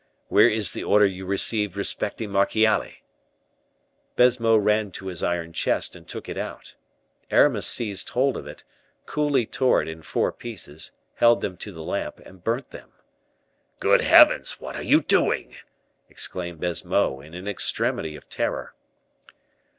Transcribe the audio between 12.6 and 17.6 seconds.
them. "Good heavens! what are you doing?" exclaimed Baisemeaux, in an